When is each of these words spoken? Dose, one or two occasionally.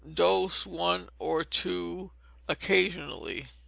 Dose, 0.11 0.65
one 0.65 1.09
or 1.19 1.43
two 1.43 2.09
occasionally. 2.47 3.47